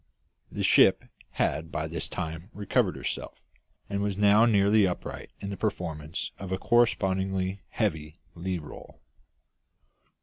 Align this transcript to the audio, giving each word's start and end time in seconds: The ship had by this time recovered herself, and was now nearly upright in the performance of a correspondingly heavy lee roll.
The 0.51 0.63
ship 0.63 1.03
had 1.33 1.71
by 1.71 1.85
this 1.87 2.07
time 2.07 2.49
recovered 2.53 2.95
herself, 2.95 3.39
and 3.87 4.01
was 4.01 4.17
now 4.17 4.47
nearly 4.47 4.87
upright 4.87 5.29
in 5.41 5.51
the 5.51 5.57
performance 5.57 6.31
of 6.39 6.51
a 6.51 6.57
correspondingly 6.57 7.61
heavy 7.69 8.19
lee 8.35 8.57
roll. 8.57 8.99